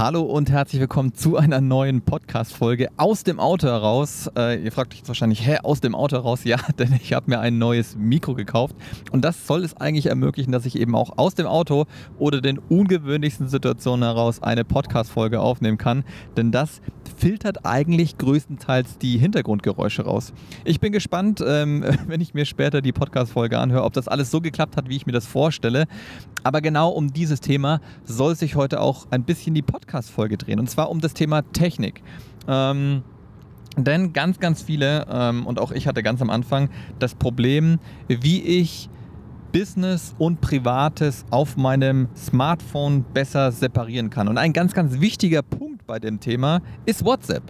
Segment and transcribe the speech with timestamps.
[0.00, 4.30] Hallo und herzlich willkommen zu einer neuen Podcast-Folge aus dem Auto heraus.
[4.34, 6.42] Äh, ihr fragt euch jetzt wahrscheinlich, hä, aus dem Auto heraus?
[6.44, 8.74] Ja, denn ich habe mir ein neues Mikro gekauft
[9.12, 11.84] und das soll es eigentlich ermöglichen, dass ich eben auch aus dem Auto
[12.18, 16.02] oder den ungewöhnlichsten Situationen heraus eine Podcast-Folge aufnehmen kann,
[16.34, 16.80] denn das
[17.18, 20.32] filtert eigentlich größtenteils die Hintergrundgeräusche raus.
[20.64, 24.40] Ich bin gespannt, ähm, wenn ich mir später die Podcast-Folge anhöre, ob das alles so
[24.40, 25.86] geklappt hat, wie ich mir das vorstelle.
[26.42, 30.58] Aber genau um dieses Thema soll sich heute auch ein bisschen die Podcast-Folge drehen.
[30.58, 32.02] Und zwar um das Thema Technik.
[32.48, 33.02] Ähm,
[33.76, 38.42] denn ganz, ganz viele, ähm, und auch ich hatte ganz am Anfang das Problem, wie
[38.42, 38.90] ich
[39.52, 44.28] Business und Privates auf meinem Smartphone besser separieren kann.
[44.28, 47.42] Und ein ganz, ganz wichtiger Punkt bei dem Thema ist WhatsApp.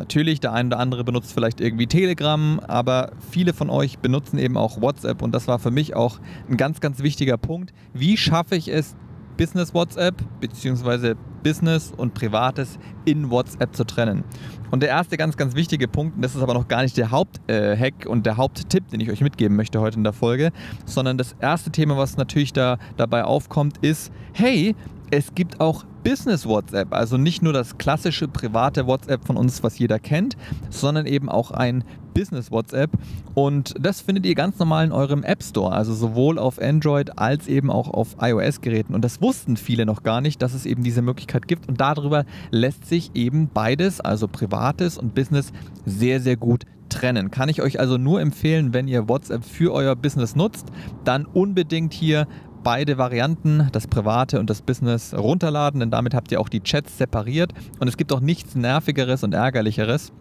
[0.00, 4.56] Natürlich, der eine oder andere benutzt vielleicht irgendwie Telegram, aber viele von euch benutzen eben
[4.56, 7.74] auch WhatsApp und das war für mich auch ein ganz, ganz wichtiger Punkt.
[7.92, 8.96] Wie schaffe ich es,
[9.36, 11.16] Business WhatsApp bzw.
[11.42, 14.24] Business und Privates in WhatsApp zu trennen?
[14.70, 17.10] Und der erste ganz, ganz wichtige Punkt, und das ist aber noch gar nicht der
[17.10, 20.50] Haupthack äh, und der Haupttipp, den ich euch mitgeben möchte heute in der Folge,
[20.86, 24.74] sondern das erste Thema, was natürlich da dabei aufkommt, ist, hey,
[25.10, 29.78] es gibt auch Business WhatsApp, also nicht nur das klassische private WhatsApp von uns, was
[29.78, 30.36] jeder kennt,
[30.70, 32.90] sondern eben auch ein Business WhatsApp.
[33.34, 37.48] Und das findet ihr ganz normal in eurem App Store, also sowohl auf Android als
[37.48, 38.94] eben auch auf iOS-Geräten.
[38.94, 41.68] Und das wussten viele noch gar nicht, dass es eben diese Möglichkeit gibt.
[41.68, 45.52] Und darüber lässt sich eben beides, also privates und Business,
[45.84, 47.30] sehr, sehr gut trennen.
[47.30, 50.66] Kann ich euch also nur empfehlen, wenn ihr WhatsApp für euer Business nutzt,
[51.04, 52.26] dann unbedingt hier
[52.62, 56.98] beide Varianten, das Private und das Business, runterladen, denn damit habt ihr auch die Chats
[56.98, 57.52] separiert.
[57.78, 60.12] Und es gibt auch nichts Nervigeres und Ärgerlicheres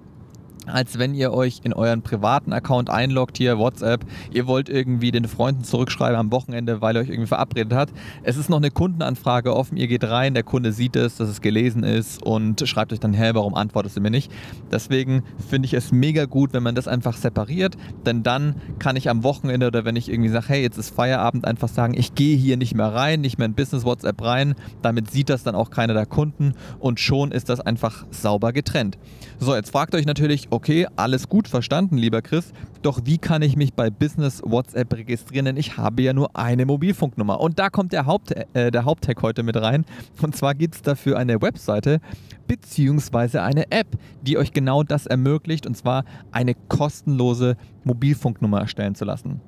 [0.70, 5.28] als wenn ihr euch in euren privaten Account einloggt, hier WhatsApp, ihr wollt irgendwie den
[5.28, 7.94] Freunden zurückschreiben am Wochenende, weil ihr euch irgendwie verabredet habt.
[8.24, 11.42] Es ist noch eine Kundenanfrage offen, ihr geht rein, der Kunde sieht es, dass es
[11.42, 14.32] gelesen ist und schreibt euch dann, hä, warum antwortest du mir nicht?
[14.72, 19.10] Deswegen finde ich es mega gut, wenn man das einfach separiert, denn dann kann ich
[19.10, 22.38] am Wochenende oder wenn ich irgendwie sage, hey, jetzt ist Feierabend, einfach sagen, ich gehe
[22.38, 25.70] hier nicht mehr rein, nicht mehr in Business WhatsApp rein, damit sieht das dann auch
[25.70, 28.98] keiner der Kunden und schon ist das einfach sauber getrennt.
[29.40, 30.59] So, jetzt fragt euch natürlich, okay,
[30.96, 35.46] alles gut verstanden, lieber Chris, doch wie kann ich mich bei Business WhatsApp registrieren?
[35.46, 37.40] Denn ich habe ja nur eine Mobilfunknummer.
[37.40, 39.86] Und da kommt der, Haupt, äh, der Haupttag heute mit rein.
[40.22, 42.00] Und zwar gibt es dafür eine Webseite
[42.48, 43.40] bzw.
[43.40, 43.88] eine App,
[44.22, 49.42] die euch genau das ermöglicht, und zwar eine kostenlose Mobilfunknummer erstellen zu lassen.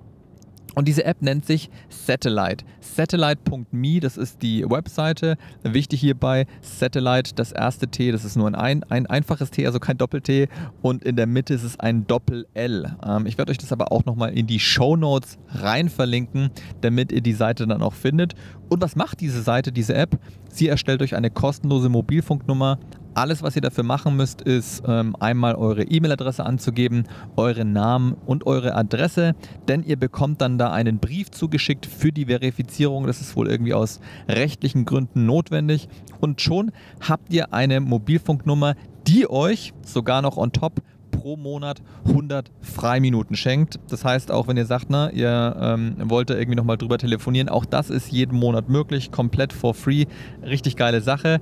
[0.75, 2.65] Und diese App nennt sich Satellite.
[2.79, 5.37] Satellite.me, das ist die Webseite.
[5.63, 9.97] Wichtig hierbei, Satellite, das erste T, das ist nur ein, ein einfaches T, also kein
[9.97, 10.47] Doppel-T.
[10.81, 12.95] Und in der Mitte ist es ein Doppel-L.
[13.05, 16.51] Ähm, ich werde euch das aber auch nochmal in die Show Notes rein verlinken,
[16.81, 18.33] damit ihr die Seite dann auch findet.
[18.69, 20.17] Und was macht diese Seite, diese App?
[20.49, 22.79] Sie erstellt euch eine kostenlose Mobilfunknummer
[23.13, 27.05] alles, was ihr dafür machen müsst, ist ähm, einmal eure E-Mail-Adresse anzugeben,
[27.35, 29.35] euren Namen und eure Adresse,
[29.67, 33.07] denn ihr bekommt dann da einen Brief zugeschickt für die Verifizierung.
[33.07, 35.89] Das ist wohl irgendwie aus rechtlichen Gründen notwendig.
[36.19, 36.71] Und schon
[37.07, 38.75] habt ihr eine Mobilfunknummer,
[39.07, 43.79] die euch sogar noch on top pro Monat 100 Freiminuten schenkt.
[43.89, 47.49] Das heißt, auch wenn ihr sagt, na, ihr ähm, wollt da irgendwie nochmal drüber telefonieren,
[47.49, 50.05] auch das ist jeden Monat möglich, komplett for free.
[50.41, 51.39] Richtig geile Sache.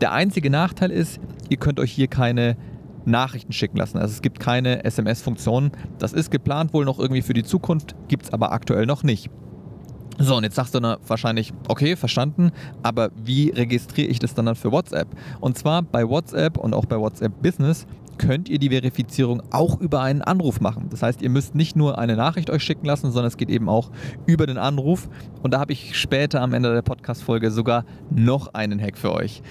[0.00, 2.56] Der einzige Nachteil ist, ihr könnt euch hier keine
[3.04, 3.98] Nachrichten schicken lassen.
[3.98, 5.72] Also es gibt keine SMS-Funktion.
[5.98, 9.30] Das ist geplant wohl noch irgendwie für die Zukunft, gibt es aber aktuell noch nicht.
[10.18, 12.52] So, und jetzt sagst du dann wahrscheinlich, okay, verstanden,
[12.82, 15.08] aber wie registriere ich das dann, dann für WhatsApp?
[15.40, 17.86] Und zwar bei WhatsApp und auch bei WhatsApp Business
[18.18, 20.86] könnt ihr die Verifizierung auch über einen Anruf machen.
[20.90, 23.68] Das heißt, ihr müsst nicht nur eine Nachricht euch schicken lassen, sondern es geht eben
[23.68, 23.90] auch
[24.26, 25.08] über den Anruf.
[25.42, 29.42] Und da habe ich später am Ende der Podcast-Folge sogar noch einen Hack für euch.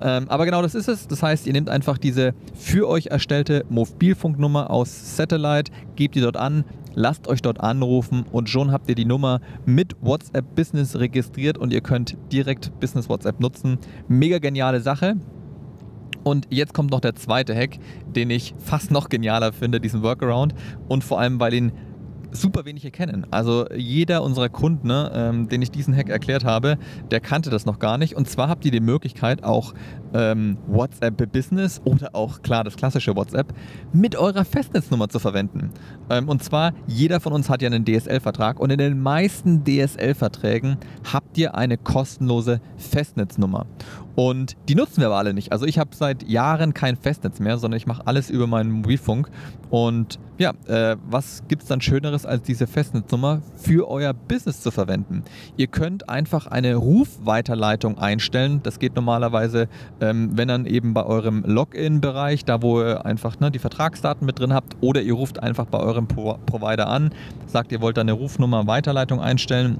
[0.00, 1.06] Ähm, aber genau das ist es.
[1.06, 6.36] Das heißt, ihr nehmt einfach diese für euch erstellte Mobilfunknummer aus Satellite, gebt die dort
[6.36, 11.56] an, lasst euch dort anrufen und schon habt ihr die Nummer mit WhatsApp Business registriert
[11.56, 13.78] und ihr könnt direkt Business WhatsApp nutzen.
[14.08, 15.16] Mega geniale Sache.
[16.24, 20.54] Und jetzt kommt noch der zweite Hack, den ich fast noch genialer finde, diesen Workaround.
[20.88, 21.72] Und vor allem, weil ihn
[22.32, 23.26] super wenige kennen.
[23.30, 26.78] Also jeder unserer Kunden, ne, ähm, den ich diesen Hack erklärt habe,
[27.10, 28.16] der kannte das noch gar nicht.
[28.16, 29.74] Und zwar habt ihr die Möglichkeit, auch
[30.14, 33.52] ähm, WhatsApp Business oder auch klar das klassische WhatsApp
[33.92, 35.70] mit eurer Festnetznummer zu verwenden.
[36.10, 40.76] Ähm, und zwar, jeder von uns hat ja einen DSL-Vertrag und in den meisten DSL-Verträgen
[41.12, 43.66] habt ihr eine kostenlose Festnetznummer.
[44.14, 45.52] Und die nutzen wir aber alle nicht.
[45.52, 49.30] Also ich habe seit Jahren kein Festnetz mehr, sondern ich mache alles über meinen Mobilfunk.
[49.70, 54.72] Und ja, äh, was gibt es dann Schöneres, als diese Festnetznummer für euer Business zu
[54.72, 55.22] verwenden?
[55.56, 58.60] Ihr könnt einfach eine Rufweiterleitung einstellen.
[58.64, 59.68] Das geht normalerweise
[60.00, 64.40] ähm, wenn dann eben bei eurem Login-Bereich, da wo ihr einfach ne, die Vertragsdaten mit
[64.40, 67.10] drin habt, oder ihr ruft einfach bei eurem Pro Provider an,
[67.46, 69.78] sagt, ihr wollt da eine Rufnummer Weiterleitung einstellen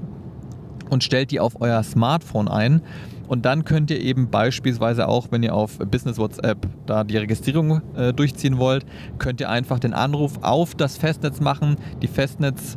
[0.93, 2.83] und stellt die auf euer Smartphone ein.
[3.27, 7.81] Und dann könnt ihr eben beispielsweise auch, wenn ihr auf Business WhatsApp da die Registrierung
[7.97, 8.85] äh, durchziehen wollt,
[9.19, 11.77] könnt ihr einfach den Anruf auf das Festnetz machen.
[12.03, 12.77] Die Festnetz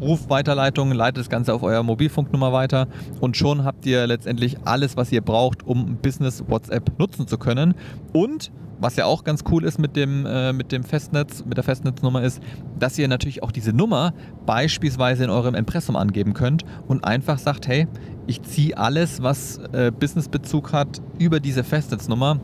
[0.00, 2.88] Rufweiterleitung, leitet das Ganze auf euer Mobilfunknummer weiter
[3.20, 7.74] und schon habt ihr letztendlich alles, was ihr braucht, um Business WhatsApp nutzen zu können.
[8.12, 8.50] Und
[8.80, 12.22] was ja auch ganz cool ist mit dem, äh, mit dem Festnetz, mit der Festnetznummer
[12.22, 12.40] ist,
[12.78, 14.14] dass ihr natürlich auch diese Nummer
[14.46, 17.88] beispielsweise in eurem Impressum angeben könnt und einfach sagt, hey,
[18.26, 22.38] ich ziehe alles, was äh, Businessbezug hat, über diese Festnetznummer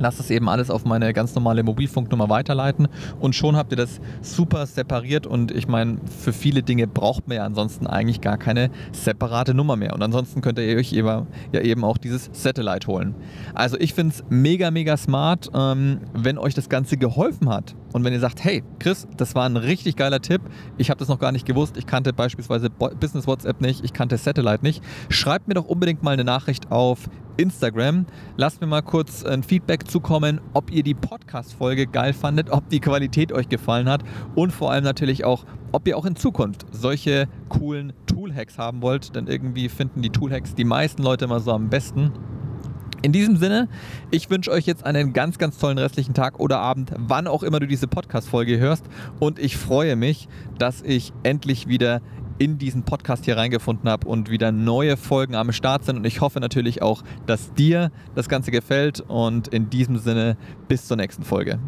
[0.00, 2.88] Lasst es eben alles auf meine ganz normale Mobilfunknummer weiterleiten.
[3.20, 7.36] Und schon habt ihr das super separiert und ich meine, für viele Dinge braucht man
[7.36, 9.94] ja ansonsten eigentlich gar keine separate Nummer mehr.
[9.94, 13.14] Und ansonsten könnt ihr euch ja eben auch dieses Satellite holen.
[13.54, 18.04] Also ich finde es mega, mega smart, ähm, wenn euch das Ganze geholfen hat und
[18.04, 20.42] wenn ihr sagt, hey Chris, das war ein richtig geiler Tipp,
[20.78, 24.16] ich habe das noch gar nicht gewusst, ich kannte beispielsweise Business WhatsApp nicht, ich kannte
[24.16, 28.06] Satellite nicht, schreibt mir doch unbedingt mal eine Nachricht auf Instagram.
[28.36, 32.80] Lasst mir mal kurz ein Feedback zukommen, ob ihr die Podcast-Folge geil fandet, ob die
[32.80, 34.02] Qualität euch gefallen hat
[34.34, 39.14] und vor allem natürlich auch, ob ihr auch in Zukunft solche coolen Tool-Hacks haben wollt,
[39.14, 42.12] denn irgendwie finden die Tool-Hacks die meisten Leute immer so am besten.
[43.02, 43.68] In diesem Sinne,
[44.10, 47.58] ich wünsche euch jetzt einen ganz, ganz tollen restlichen Tag oder Abend, wann auch immer
[47.58, 48.84] du diese Podcast-Folge hörst.
[49.18, 50.28] Und ich freue mich,
[50.58, 52.02] dass ich endlich wieder
[52.40, 55.98] in diesen Podcast hier reingefunden habe und wieder neue Folgen am Start sind.
[55.98, 59.00] Und ich hoffe natürlich auch, dass dir das Ganze gefällt.
[59.00, 61.60] Und in diesem Sinne, bis zur nächsten Folge.